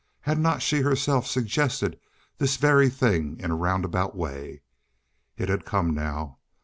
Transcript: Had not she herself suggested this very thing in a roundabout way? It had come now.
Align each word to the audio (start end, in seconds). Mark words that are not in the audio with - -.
Had 0.21 0.39
not 0.39 0.63
she 0.63 0.81
herself 0.81 1.27
suggested 1.27 1.99
this 2.39 2.57
very 2.57 2.89
thing 2.89 3.39
in 3.39 3.51
a 3.51 3.55
roundabout 3.55 4.15
way? 4.15 4.63
It 5.37 5.47
had 5.47 5.63
come 5.63 5.93
now. 5.93 6.39